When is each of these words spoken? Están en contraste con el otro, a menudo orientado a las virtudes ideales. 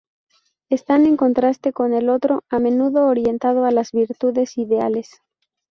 Están 0.71 1.05
en 1.05 1.15
contraste 1.15 1.73
con 1.73 1.93
el 1.93 2.09
otro, 2.09 2.41
a 2.49 2.57
menudo 2.57 3.05
orientado 3.05 3.65
a 3.65 3.71
las 3.71 3.91
virtudes 3.91 4.57
ideales. 4.57 5.21